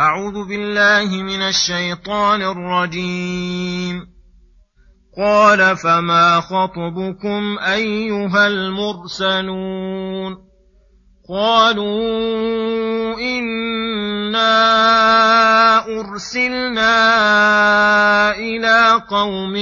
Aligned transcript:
أعوذ 0.00 0.48
بالله 0.48 1.22
من 1.22 1.42
الشيطان 1.42 2.42
الرجيم. 2.42 4.06
قال 5.18 5.76
فما 5.76 6.40
خطبكم 6.40 7.58
أيها 7.58 8.46
المرسلون؟ 8.46 10.36
قالوا 11.28 13.20
إنا 13.20 14.50
أرسلنا 16.00 16.96
إلى 18.36 19.02
قوم 19.10 19.52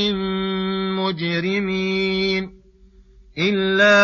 مجرمين 0.98 2.62
إلا 3.38 3.96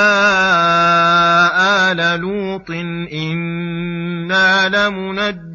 آل 1.93 2.21
لوط 2.21 2.71
إنا 3.13 4.69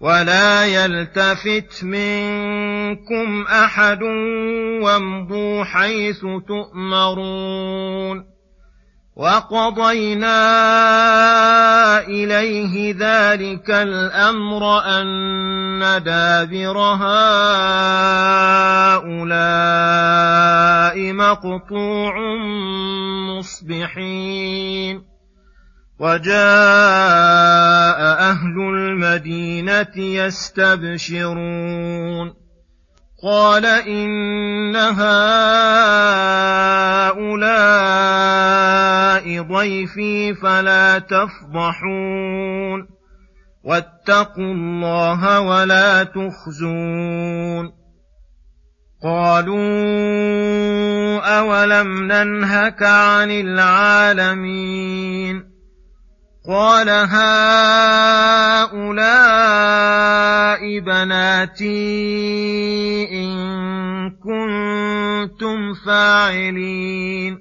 ولا 0.00 0.66
يلتفت 0.66 1.84
منكم 1.84 3.42
أحد 3.42 4.02
وامضوا 4.82 5.64
حيث 5.64 6.20
تؤمرون 6.48 8.36
وقضينا 9.16 10.38
إليه 12.00 12.94
ذلك 12.98 13.70
الأمر 13.70 14.80
أن 14.84 16.02
دابر 16.04 16.78
هؤلاء 16.78 17.16
مقطوع 21.12 22.14
مصبحين 23.38 25.05
وجاء 25.98 26.36
أهل 28.30 28.58
المدينة 28.58 29.96
يستبشرون. 29.96 31.26
قال 33.24 33.66
إن 33.66 34.76
هؤلاء 34.76 35.06
ضيفي 39.42 40.34
فلا 40.34 40.98
تفضحون. 40.98 42.88
واتقوا 43.64 44.52
الله 44.54 45.40
ولا 45.40 46.02
تخزون. 46.04 47.72
قالوا 49.02 49.56
أولم 51.38 52.12
ننهك 52.12 52.82
عن 52.82 53.30
العالمين. 53.30 54.76
قال 56.48 56.88
هؤلاء 56.88 57.16
بناتي 60.80 61.74
إن 63.12 63.30
كنتم 64.10 65.74
فاعلين 65.86 67.38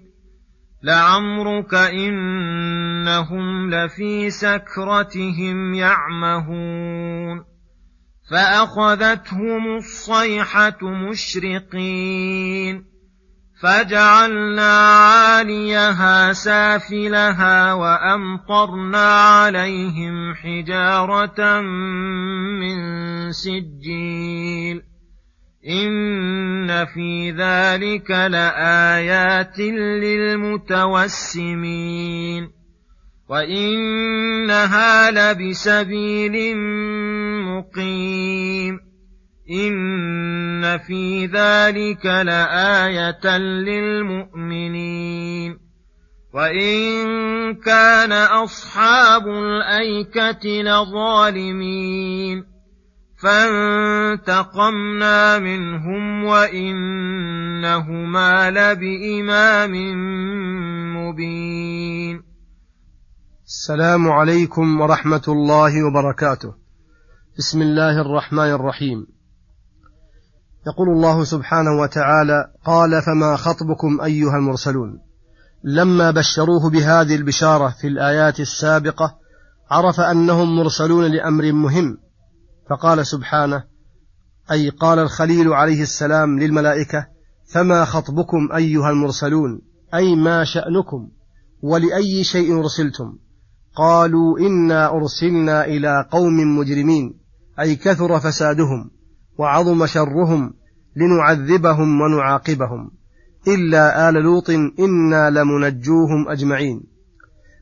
لعمرك 0.83 1.73
إنهم 1.73 3.69
لفي 3.69 4.29
سكرتهم 4.29 5.73
يعمهون 5.73 7.45
فأخذتهم 8.31 9.77
الصيحة 9.77 10.77
مشرقين 10.81 12.94
فجعلنا 13.65 14.77
عاليها 14.87 16.33
سافلها 16.33 17.73
وأمطرنا 17.73 19.19
عليهم 19.19 20.35
حجارة 20.35 21.61
من 22.61 22.77
سجيل. 23.31 24.81
إن 25.69 26.85
في 26.85 27.31
ذلك 27.31 28.11
لآيات 28.11 29.59
للمتوسمين. 29.99 30.85
وإنها 33.29 35.11
لبسبيل 35.11 36.57
مقيم. 37.45 38.84
إن 39.49 40.77
في 40.77 41.25
ذلك 41.25 42.05
لآية 42.05 43.37
للمؤمنين 43.67 44.85
وإن 46.33 47.55
كان 47.55 48.11
أصحاب 48.11 49.27
الأيكة 49.27 50.61
لظالمين 50.61 52.43
فانتقمنا 53.23 55.19
منهم 55.39 56.23
وإنهما 56.23 57.31
لبإمام 58.51 59.71
مبين 60.97 62.23
السلام 63.45 64.09
عليكم 64.09 64.81
ورحمة 64.81 65.23
الله 65.27 65.83
وبركاته. 65.87 66.53
بسم 67.37 67.61
الله 67.61 68.01
الرحمن 68.01 68.51
الرحيم. 68.51 69.14
يقول 70.67 70.89
الله 70.89 71.23
سبحانه 71.23 71.81
وتعالى 71.81 72.51
قال 72.65 73.01
فما 73.01 73.35
خطبكم 73.35 74.01
أيها 74.01 74.35
المرسلون. 74.35 74.99
لما 75.63 76.11
بشروه 76.11 76.69
بهذه 76.69 77.15
البشارة 77.15 77.75
في 77.81 77.87
الآيات 77.87 78.39
السابقة 78.39 79.15
عرف 79.71 79.99
أنهم 79.99 80.55
مرسلون 80.55 81.11
لأمر 81.11 81.51
مهم. 81.51 81.97
فقال 82.69 83.07
سبحانه 83.07 83.63
أي 84.51 84.69
قال 84.69 84.99
الخليل 84.99 85.53
عليه 85.53 85.81
السلام 85.81 86.39
للملائكة 86.39 87.07
فما 87.53 87.85
خطبكم 87.85 88.49
أيها 88.55 88.89
المرسلون؟ 88.89 89.61
أي 89.93 90.15
ما 90.15 90.43
شأنكم؟ 90.43 91.09
ولأي 91.61 92.23
شيء 92.23 92.59
أرسلتم؟ 92.59 93.17
قالوا 93.75 94.39
إنا 94.39 94.89
أرسلنا 94.89 95.65
إلى 95.65 96.07
قوم 96.11 96.57
مجرمين 96.57 97.13
أي 97.59 97.75
كثر 97.75 98.19
فسادهم. 98.19 98.94
وعظم 99.37 99.85
شرهم 99.85 100.53
لنعذبهم 100.95 102.01
ونعاقبهم. 102.01 102.91
إلا 103.47 104.09
آل 104.09 104.13
لوط 104.13 104.49
إنا 104.79 105.29
لمنجوهم 105.29 106.29
أجمعين. 106.29 106.83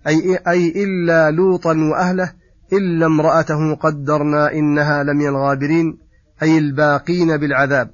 أي, 0.08 0.40
أي 0.48 0.84
إلا 0.84 1.32
لوطا 1.32 1.78
وأهله 1.78 2.34
إلا 2.74 3.06
امرأته 3.06 3.76
قدرنا 3.76 4.52
إنها 4.52 5.04
لمن 5.04 5.28
الغابرين 5.28 5.98
أي 6.44 6.58
الباقين 6.58 7.38
بالعذاب. 7.38 7.92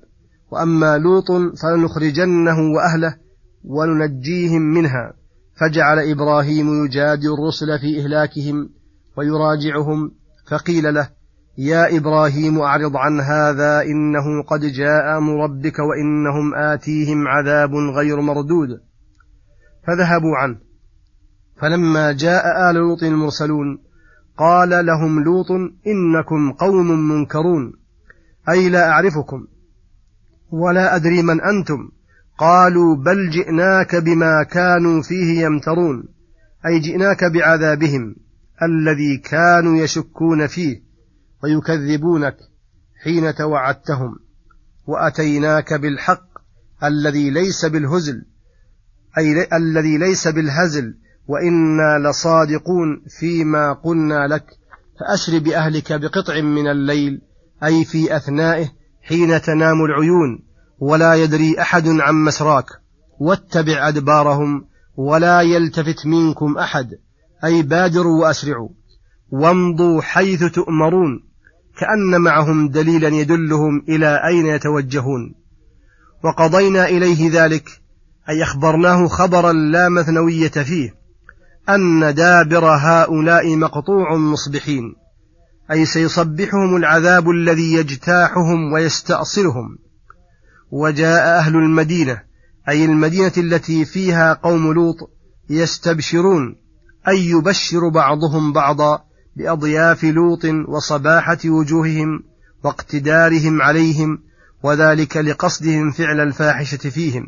وأما 0.51 0.97
لوط 0.97 1.31
فلنخرجنه 1.31 2.59
وأهله 2.75 3.15
وننجيهم 3.63 4.61
منها. 4.61 5.13
فجعل 5.59 5.99
إبراهيم 5.99 6.85
يجادل 6.85 7.33
الرسل 7.33 7.79
في 7.79 8.01
إهلاكهم 8.01 8.69
ويراجعهم 9.17 10.11
فقيل 10.47 10.93
له 10.93 11.09
يا 11.61 11.97
إبراهيم 11.97 12.59
أعرض 12.59 12.97
عن 12.97 13.19
هذا 13.19 13.81
إنه 13.81 14.43
قد 14.43 14.59
جاء 14.59 15.17
أمر 15.17 15.43
ربك 15.43 15.79
وإنهم 15.79 16.55
آتيهم 16.55 17.27
عذاب 17.27 17.75
غير 17.75 18.21
مردود. 18.21 18.69
فذهبوا 19.87 20.37
عنه. 20.37 20.55
فلما 21.61 22.11
جاء 22.11 22.69
آل 22.69 22.75
لوط 22.75 23.03
المرسلون 23.03 23.79
قال 24.37 24.85
لهم 24.85 25.23
لوط 25.23 25.51
إنكم 25.87 26.51
قوم 26.51 27.09
منكرون. 27.09 27.73
أي 28.49 28.69
لا 28.69 28.89
أعرفكم. 28.89 29.47
ولا 30.51 30.95
أدري 30.95 31.21
من 31.21 31.41
أنتم. 31.41 31.89
قالوا 32.37 32.95
بل 32.95 33.29
جئناك 33.29 33.95
بما 33.95 34.43
كانوا 34.43 35.01
فيه 35.01 35.45
يمترون. 35.45 36.03
أي 36.65 36.79
جئناك 36.79 37.23
بعذابهم. 37.23 38.15
الذي 38.63 39.17
كانوا 39.17 39.77
يشكون 39.77 40.47
فيه. 40.47 40.88
ويكذبونك 41.43 42.37
حين 43.03 43.35
توعدتهم 43.35 44.19
وأتيناك 44.87 45.73
بالحق 45.73 46.29
الذي 46.83 47.29
ليس 47.29 47.65
بالهزل 47.65 48.25
أي 49.17 49.47
الذي 49.53 49.97
ليس 49.97 50.27
بالهزل 50.27 50.95
وإنا 51.27 52.09
لصادقون 52.09 53.01
فيما 53.19 53.73
قلنا 53.73 54.27
لك. 54.27 54.45
فأسر 54.99 55.39
بأهلك 55.39 55.93
بقطع 55.93 56.41
من 56.41 56.67
الليل 56.67 57.21
أي 57.63 57.85
في 57.85 58.15
أثنائه 58.15 58.69
حين 59.01 59.41
تنام 59.41 59.85
العيون 59.85 60.39
ولا 60.79 61.15
يدري 61.15 61.61
أحد 61.61 61.87
عن 61.87 62.15
مسراك. 62.15 62.65
واتبع 63.19 63.87
أدبارهم 63.87 64.65
ولا 64.95 65.41
يلتفت 65.41 66.05
منكم 66.05 66.57
أحد 66.57 66.87
أي 67.43 67.61
بادروا 67.61 68.21
وأسرعوا. 68.21 68.69
وامضوا 69.31 70.01
حيث 70.01 70.43
تؤمرون. 70.43 71.28
كأن 71.77 72.21
معهم 72.21 72.69
دليلا 72.69 73.07
يدلهم 73.07 73.83
إلى 73.89 74.21
أين 74.27 74.45
يتوجهون. 74.45 75.35
وقضينا 76.23 76.85
إليه 76.85 77.43
ذلك 77.43 77.81
أي 78.29 78.43
أخبرناه 78.43 79.07
خبرا 79.07 79.51
لا 79.53 79.89
مثنوية 79.89 80.47
فيه 80.47 80.95
أن 81.69 82.13
دابر 82.13 82.65
هؤلاء 82.65 83.55
مقطوع 83.55 84.15
مصبحين 84.15 84.95
أي 85.71 85.85
سيصبحهم 85.85 86.75
العذاب 86.75 87.29
الذي 87.29 87.73
يجتاحهم 87.73 88.73
ويستأصلهم. 88.73 89.77
وجاء 90.71 91.37
أهل 91.37 91.55
المدينة 91.55 92.21
أي 92.69 92.85
المدينة 92.85 93.33
التي 93.37 93.85
فيها 93.85 94.33
قوم 94.33 94.73
لوط 94.73 94.95
يستبشرون 95.49 96.55
أي 97.07 97.25
يبشر 97.29 97.89
بعضهم 97.89 98.53
بعضا 98.53 99.03
بأضياف 99.39 100.03
لوط 100.03 100.45
وصباحة 100.67 101.37
وجوههم 101.45 102.23
واقتدارهم 102.63 103.61
عليهم 103.61 104.19
وذلك 104.63 105.17
لقصدهم 105.17 105.91
فعل 105.91 106.19
الفاحشة 106.19 106.89
فيهم. 106.89 107.25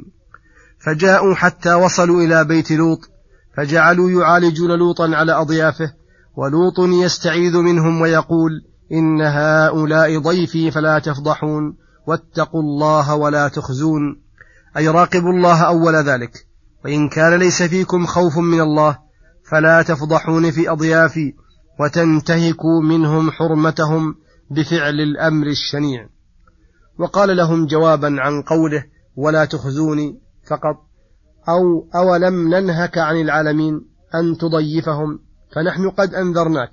فجاءوا 0.80 1.36
حتى 1.36 1.74
وصلوا 1.74 2.22
إلى 2.22 2.44
بيت 2.44 2.72
لوط 2.72 3.00
فجعلوا 3.58 4.12
يعالجون 4.12 4.80
لوطا 4.80 5.16
على 5.16 5.32
أضيافه 5.32 5.94
ولوط 6.36 6.80
يستعيذ 6.80 7.58
منهم 7.58 8.02
ويقول 8.02 8.52
إن 8.92 9.22
هؤلاء 9.22 10.20
ضيفي 10.20 10.72
فلا 10.72 11.00
تفضحون 11.00 11.78
واتقوا 12.08 12.62
الله 12.62 13.16
ولا 13.16 13.48
تخزون. 13.48 14.22
أي 14.78 14.88
راقبوا 14.88 15.34
الله 15.34 15.62
أول 15.62 15.96
ذلك. 15.96 16.32
وإن 16.86 17.10
كان 17.10 17.40
ليس 17.40 17.64
فيكم 17.64 18.06
خوف 18.06 18.38
من 18.38 18.62
الله 18.62 18.98
فلا 19.52 19.82
تفضحون 19.82 20.52
في 20.52 20.70
أضيافي. 20.70 21.34
وتنتهكوا 21.82 22.82
منهم 22.82 23.32
حرمتهم 23.32 24.16
بفعل 24.52 25.00
الأمر 25.00 25.48
الشنيع. 25.48 26.10
وقال 27.00 27.38
لهم 27.38 27.66
جوابا 27.66 28.16
عن 28.20 28.42
قوله 28.42 28.84
ولا 29.16 29.46
تخزوني 29.46 30.20
فقط 30.50 30.76
أو 31.50 31.88
أولم 31.96 32.56
ننهك 32.56 32.98
عن 32.98 33.22
العالمين 33.22 33.74
أن 34.16 34.38
تضيفهم؟ 34.38 35.20
فنحن 35.56 35.90
قد 35.90 36.14
أنذرناك 36.14 36.72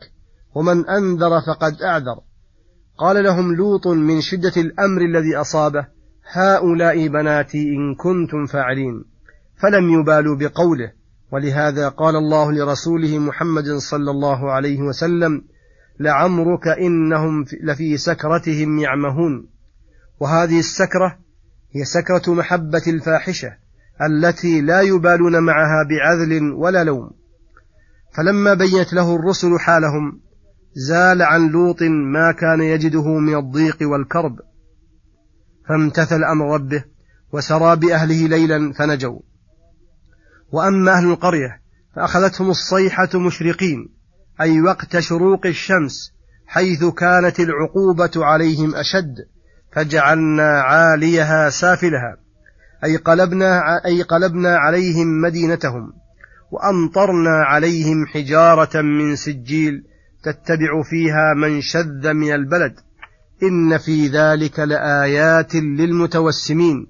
ومن 0.54 0.88
أنذر 0.88 1.40
فقد 1.40 1.82
أعذر. 1.82 2.20
قال 2.98 3.24
لهم 3.24 3.54
لوط 3.54 3.86
من 3.86 4.20
شدة 4.20 4.52
الأمر 4.56 5.02
الذي 5.02 5.36
أصابه 5.36 5.86
هؤلاء 6.32 7.08
بناتي 7.08 7.58
إن 7.58 7.94
كنتم 7.94 8.46
فاعلين. 8.46 9.04
فلم 9.62 10.00
يبالوا 10.00 10.36
بقوله 10.36 10.97
ولهذا 11.32 11.88
قال 11.88 12.16
الله 12.16 12.52
لرسوله 12.52 13.18
محمد 13.18 13.68
صلى 13.68 14.10
الله 14.10 14.52
عليه 14.52 14.80
وسلم 14.80 15.44
لعمرك 16.00 16.68
إنهم 16.68 17.44
لفي 17.62 17.96
سكرتهم 17.96 18.78
يعمهون. 18.78 19.46
وهذه 20.20 20.58
السكرة 20.58 21.18
هي 21.72 21.84
سكرة 21.84 22.34
محبة 22.34 22.82
الفاحشة 22.86 23.56
التي 24.02 24.60
لا 24.60 24.80
يبالون 24.80 25.38
معها 25.38 25.86
بعذل 25.88 26.52
ولا 26.52 26.84
لوم. 26.84 27.10
فلما 28.16 28.54
بينت 28.54 28.92
له 28.92 29.16
الرسل 29.16 29.58
حالهم 29.58 30.20
زال 30.74 31.22
عن 31.22 31.48
لوط 31.48 31.82
ما 31.82 32.32
كان 32.32 32.60
يجده 32.60 33.18
من 33.18 33.36
الضيق 33.36 33.76
والكرب. 33.82 34.38
فامتثل 35.68 36.24
أمر 36.24 36.54
ربه 36.54 36.84
وسرى 37.32 37.76
بأهله 37.76 38.26
ليلا 38.26 38.72
فنجوا. 38.72 39.20
وأما 40.52 40.92
أهل 40.92 41.10
القرية 41.10 41.60
فأخذتهم 41.96 42.50
الصيحة 42.50 43.08
مشرقين 43.14 43.88
أي 44.40 44.60
وقت 44.60 44.98
شروق 44.98 45.46
الشمس 45.46 46.12
حيث 46.46 46.84
كانت 46.84 47.40
العقوبة 47.40 48.10
عليهم 48.16 48.74
أشد 48.74 49.14
فجعلنا 49.72 50.60
عاليها 50.60 51.50
سافلها 51.50 52.16
أي 52.84 52.96
قلبنا 52.96 53.60
أي 53.86 54.02
قلبنا 54.02 54.56
عليهم 54.56 55.20
مدينتهم 55.20 55.92
وأمطرنا 56.50 57.44
عليهم 57.44 58.06
حجارة 58.06 58.82
من 58.82 59.16
سجيل 59.16 59.84
تتبع 60.22 60.82
فيها 60.90 61.34
من 61.36 61.60
شذ 61.60 62.12
من 62.12 62.34
البلد 62.34 62.74
إن 63.42 63.78
في 63.78 64.08
ذلك 64.08 64.60
لآيات 64.60 65.54
للمتوسمين 65.54 66.86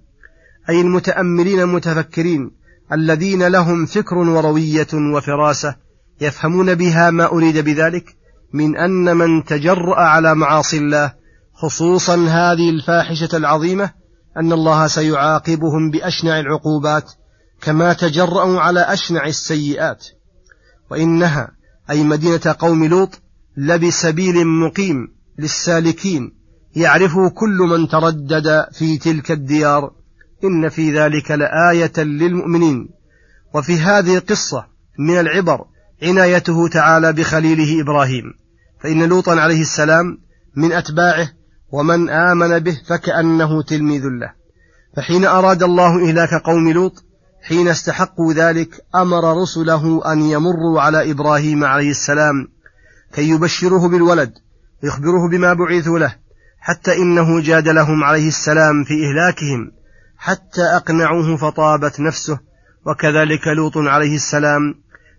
أي 0.70 0.80
المتأملين 0.80 1.60
المتفكرين 1.60 2.57
الذين 2.92 3.46
لهم 3.46 3.86
فكر 3.86 4.18
وروية 4.18 4.86
وفراسة 5.14 5.76
يفهمون 6.20 6.74
بها 6.74 7.10
ما 7.10 7.26
أريد 7.26 7.58
بذلك 7.58 8.16
من 8.52 8.76
أن 8.76 9.16
من 9.16 9.44
تجرأ 9.44 10.00
على 10.00 10.34
معاصي 10.34 10.78
الله 10.78 11.12
خصوصا 11.54 12.14
هذه 12.14 12.70
الفاحشة 12.70 13.36
العظيمة 13.36 13.90
أن 14.36 14.52
الله 14.52 14.86
سيعاقبهم 14.86 15.90
بأشنع 15.90 16.40
العقوبات 16.40 17.12
كما 17.60 17.92
تجرأوا 17.92 18.60
على 18.60 18.80
أشنع 18.80 19.26
السيئات. 19.26 20.06
وإنها 20.90 21.50
أي 21.90 22.04
مدينة 22.04 22.56
قوم 22.58 22.84
لوط 22.84 23.20
لبسبيل 23.56 24.46
مقيم 24.46 24.96
للسالكين 25.38 26.34
يعرفه 26.76 27.30
كل 27.30 27.56
من 27.70 27.88
تردد 27.88 28.66
في 28.72 28.98
تلك 28.98 29.30
الديار. 29.30 29.90
إن 30.44 30.68
في 30.68 30.98
ذلك 30.98 31.30
لآية 31.30 31.92
للمؤمنين. 31.98 32.88
وفي 33.54 33.76
هذه 33.76 34.16
القصة 34.16 34.66
من 34.98 35.20
العبر 35.20 35.64
عنايته 36.02 36.68
تعالى 36.68 37.12
بخليله 37.12 37.82
إبراهيم. 37.82 38.24
فإن 38.82 39.08
لوطا 39.08 39.40
عليه 39.40 39.60
السلام 39.60 40.18
من 40.56 40.72
أتباعه 40.72 41.28
ومن 41.72 42.10
آمن 42.10 42.58
به 42.58 42.80
فكأنه 42.88 43.62
تلميذ 43.62 44.02
له. 44.02 44.32
فحين 44.96 45.24
أراد 45.24 45.62
الله 45.62 46.08
إهلاك 46.08 46.34
قوم 46.34 46.72
لوط 46.72 47.04
حين 47.42 47.68
استحقوا 47.68 48.32
ذلك 48.32 48.68
أمر 48.94 49.42
رسله 49.42 50.12
أن 50.12 50.22
يمروا 50.22 50.80
على 50.80 51.10
إبراهيم 51.10 51.64
عليه 51.64 51.90
السلام 51.90 52.48
كي 53.14 53.28
يبشروه 53.28 53.88
بالولد 53.88 54.32
ويخبروه 54.82 55.30
بما 55.30 55.54
بعثوا 55.54 55.98
له 55.98 56.14
حتى 56.60 56.96
إنه 56.96 57.40
جادلهم 57.40 58.04
عليه 58.04 58.28
السلام 58.28 58.84
في 58.84 58.94
إهلاكهم. 58.94 59.77
حتى 60.18 60.62
أقنعوه 60.62 61.36
فطابت 61.36 62.00
نفسه 62.00 62.38
وكذلك 62.86 63.46
لوط 63.56 63.76
عليه 63.76 64.14
السلام 64.14 64.74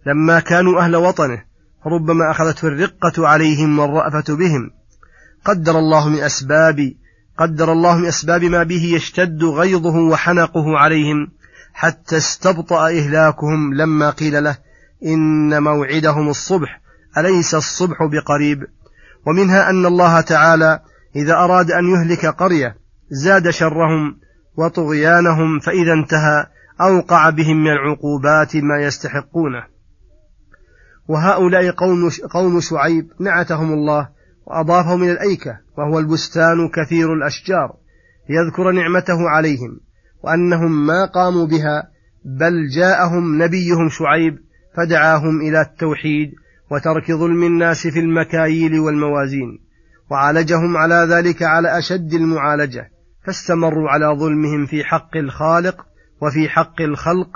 لما 0.06 0.40
كانوا 0.40 0.80
أهل 0.80 0.96
وطنه 0.96 1.44
ربما 1.86 2.32
أخذته 2.32 2.68
الرقة 2.68 3.28
عليهم 3.28 3.80
والرأفة 3.80 4.36
بهم. 4.36 4.72
قدر 5.46 5.80
الله 5.80 6.10
من 6.10 6.20
أسباب 6.20 6.94
قدر 7.38 7.72
الله 7.72 7.98
من 7.98 8.06
أسباب 8.06 8.44
ما 8.44 8.64
به 8.64 8.84
يشتد 8.84 9.44
غيظه 9.44 9.96
وحنقه 9.96 10.78
عليهم 10.78 11.28
حتى 11.74 12.18
استبطأ 12.18 12.88
إهلاكهم 12.88 13.74
لما 13.74 14.10
قيل 14.10 14.44
له 14.44 14.58
إن 15.06 15.64
موعدهم 15.64 16.30
الصبح 16.30 16.82
أليس 17.18 17.56
الصبح 17.56 17.98
بقريب؟ 18.04 18.68
ومنها 19.28 19.70
أن 19.70 19.86
الله 19.86 20.22
تعالى 20.22 20.80
إذا 21.16 21.34
أراد 21.34 21.72
أن 21.72 21.90
يهلك 21.90 22.26
قرية 22.26 22.76
زاد 23.10 23.50
شرهم 23.50 24.18
وطغيانهم 24.58 25.60
فإذا 25.60 25.94
انتهى 25.94 26.46
أوقع 26.82 27.30
بهم 27.30 27.64
من 27.64 27.72
العقوبات 27.72 28.56
ما 28.56 28.84
يستحقونه. 28.84 29.64
وهؤلاء 31.08 31.72
قوم 31.72 32.10
قوم 32.32 32.60
شعيب 32.60 33.12
نعتهم 33.20 33.74
الله 33.74 34.10
وأضافه 34.48 34.96
من 34.96 35.10
الأيكة 35.10 35.60
وهو 35.78 36.00
البستان 36.00 36.70
كثير 36.70 37.14
الأشجار 37.14 37.74
يذكر 38.30 38.72
نعمته 38.72 39.30
عليهم 39.30 39.80
وأنهم 40.24 40.86
ما 40.86 41.06
قاموا 41.06 41.48
بها 41.48 41.90
بل 42.26 42.68
جاءهم 42.76 43.44
نبيهم 43.44 43.90
شعيب 43.90 44.38
فدعاهم 44.78 45.42
إلى 45.42 45.62
التوحيد 45.62 46.32
وترك 46.72 47.12
ظلم 47.12 47.44
الناس 47.44 47.88
في 47.88 48.00
المكاييل 48.00 48.80
والموازين 48.80 49.60
وعالجهم 50.12 50.78
على 50.78 51.08
ذلك 51.10 51.44
على 51.44 51.78
أشد 51.78 52.14
المعالجة. 52.14 52.92
فاستمروا 53.26 53.90
على 53.90 54.06
ظلمهم 54.20 54.66
في 54.66 54.84
حق 54.84 55.18
الخالق 55.18 55.86
وفي 56.22 56.50
حق 56.50 56.82
الخلق 56.82 57.30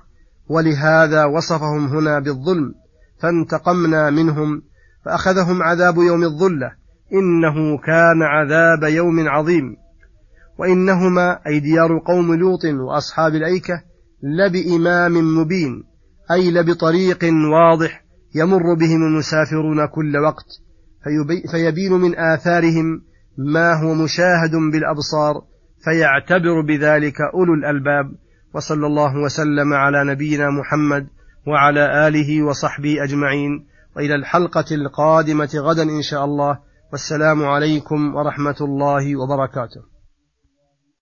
ولهذا 0.48 1.26
وصفهم 1.26 1.86
هنا 1.88 2.20
بالظلم 2.20 2.74
فانتقمنا 3.20 4.10
منهم 4.10 4.62
فأخذهم 5.06 5.64
عذاب 5.64 5.98
يوم 5.98 6.24
الظلة 6.24 6.72
إنه 7.14 7.78
كان 7.78 8.22
عذاب 8.22 8.84
يوم 8.84 9.28
عظيم. 9.28 9.76
وإنهما 10.60 11.40
أي 11.48 11.60
ديار 11.60 12.00
قوم 12.06 12.34
لوط 12.34 12.66
وأصحاب 12.66 13.36
الأيكة 13.36 13.84
لبإمام 14.24 15.38
مبين 15.38 15.84
أي 16.32 16.52
لبطريق 16.52 17.20
واضح 17.54 18.04
يمر 18.36 18.74
بهم 18.74 19.04
المسافرون 19.04 19.86
كل 19.86 20.18
وقت 20.18 20.46
فيبين 21.52 21.94
من 21.94 22.20
آثارهم 22.20 23.02
ما 23.38 23.74
هو 23.74 23.94
مشاهد 23.94 24.52
بالأبصار 24.72 25.42
فيعتبر 25.84 26.62
بذلك 26.62 27.22
أولو 27.34 27.54
الألباب 27.54 28.12
وصلى 28.54 28.88
الله 28.88 29.18
وسلم 29.18 29.74
على 29.74 30.04
نبينا 30.04 30.50
محمد 30.50 31.08
وعلى 31.48 32.08
آله 32.08 32.44
وصحبه 32.44 33.04
أجمعين. 33.04 33.66
وإلى 33.96 34.16
الحلقة 34.16 34.66
القادمة 34.72 35.50
غدا 35.56 35.84
إن 35.84 36.02
شاء 36.02 36.26
الله. 36.26 36.60
والسلام 36.92 37.46
عليكم 37.46 38.16
ورحمة 38.16 38.56
الله 38.62 39.16
وبركاته. 39.16 39.93